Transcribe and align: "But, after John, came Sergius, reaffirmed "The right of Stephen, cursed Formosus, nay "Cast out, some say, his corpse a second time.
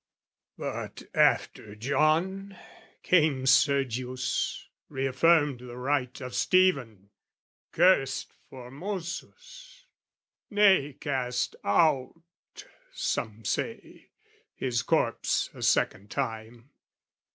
"But, 0.57 1.03
after 1.13 1.75
John, 1.75 2.57
came 3.03 3.45
Sergius, 3.45 4.67
reaffirmed 4.89 5.59
"The 5.59 5.77
right 5.77 6.19
of 6.21 6.33
Stephen, 6.33 7.11
cursed 7.71 8.33
Formosus, 8.49 9.85
nay 10.49 10.93
"Cast 10.99 11.55
out, 11.63 12.15
some 12.91 13.45
say, 13.45 14.09
his 14.55 14.81
corpse 14.81 15.51
a 15.53 15.61
second 15.61 16.09
time. 16.09 16.71